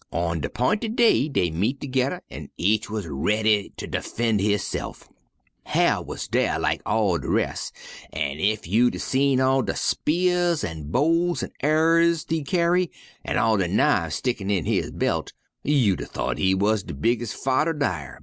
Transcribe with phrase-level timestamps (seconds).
[0.11, 5.07] On de 'pinted day dey met toge'rr, an' each wuz raidy ter defen' hisse'f.
[5.67, 7.71] Hyar' wuz dar lak all de res',
[8.11, 12.89] an' ef you'd 'a seed all de spears an' bows an' arrers he kyarry,
[13.23, 17.33] an' all de knifes stickin' in his belt, you'd 'a thought he wuz de bigges'
[17.33, 18.19] fighter dar.